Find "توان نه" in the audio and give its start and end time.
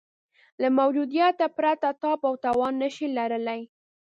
2.45-2.89